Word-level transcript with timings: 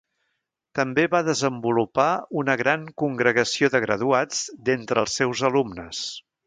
També 0.79 1.03
va 1.15 1.19
desenvolupar 1.27 2.07
una 2.43 2.57
gran 2.63 2.89
congregació 3.05 3.73
de 3.77 3.83
graduats 3.87 4.45
d'entre 4.71 5.05
els 5.07 5.19
seus 5.23 5.49
alumnes. 5.53 6.07